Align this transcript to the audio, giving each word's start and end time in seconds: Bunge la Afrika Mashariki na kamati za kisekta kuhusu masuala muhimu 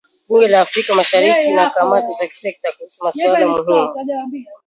Bunge 0.27 0.47
la 0.47 0.61
Afrika 0.61 0.93
Mashariki 0.95 1.51
na 1.53 1.69
kamati 1.69 2.13
za 2.19 2.27
kisekta 2.27 2.67
kuhusu 2.77 3.03
masuala 3.03 3.47
muhimu 3.47 3.87